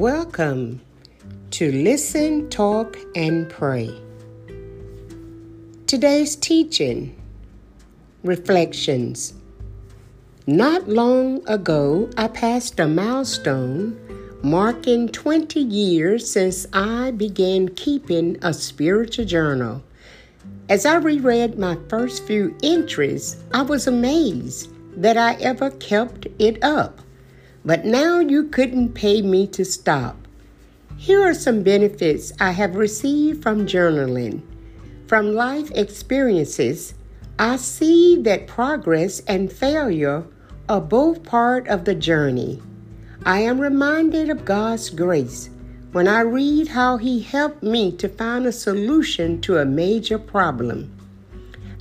[0.00, 0.80] Welcome
[1.50, 3.94] to Listen, Talk, and Pray.
[5.86, 7.20] Today's teaching
[8.24, 9.34] Reflections.
[10.46, 14.00] Not long ago, I passed a milestone
[14.42, 19.82] marking 20 years since I began keeping a spiritual journal.
[20.70, 26.64] As I reread my first few entries, I was amazed that I ever kept it
[26.64, 27.02] up.
[27.64, 30.16] But now you couldn't pay me to stop.
[30.96, 34.42] Here are some benefits I have received from journaling.
[35.06, 36.94] From life experiences,
[37.38, 40.24] I see that progress and failure
[40.68, 42.62] are both part of the journey.
[43.24, 45.50] I am reminded of God's grace
[45.92, 50.94] when I read how He helped me to find a solution to a major problem.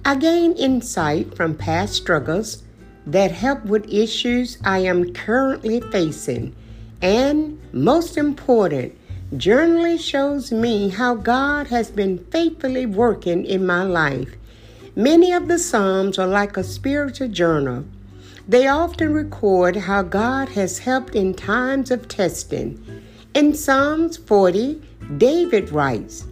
[0.04, 2.64] I gain insight from past struggles
[3.12, 6.56] that help with issues I am currently facing.
[7.02, 8.98] And most important,
[9.34, 14.36] journaling shows me how God has been faithfully working in my life.
[14.96, 17.86] Many of the Psalms are like a spiritual journal.
[18.48, 22.84] They often record how God has helped in times of testing.
[23.34, 24.82] In Psalms 40,
[25.18, 26.26] David writes,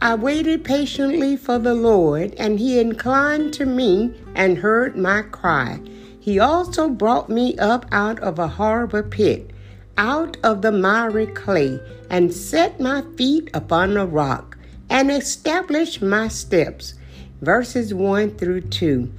[0.00, 5.80] I waited patiently for the Lord, and he inclined to me and heard my cry.
[6.24, 9.50] He also brought me up out of a horrible pit,
[9.98, 14.56] out of the miry clay, and set my feet upon a rock,
[14.88, 16.94] and established my steps.
[17.42, 19.12] Verses 1 through 2.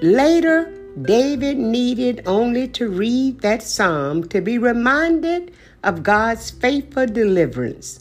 [0.00, 5.52] Later, David needed only to read that psalm to be reminded
[5.84, 8.00] of God's faithful deliverance.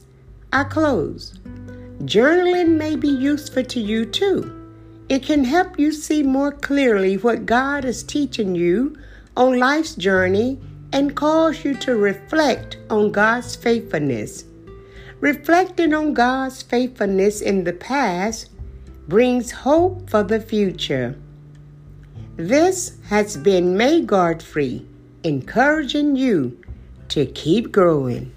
[0.53, 1.37] I close.
[2.03, 4.64] Journaling may be useful to you too.
[5.07, 8.97] It can help you see more clearly what God is teaching you
[9.37, 10.59] on life's journey
[10.91, 14.45] and cause you to reflect on God's faithfulness.
[15.19, 18.49] Reflecting on God's faithfulness in the past
[19.07, 21.15] brings hope for the future.
[22.37, 24.85] This has been May Godfrey
[25.23, 26.59] encouraging you
[27.09, 28.34] to keep growing.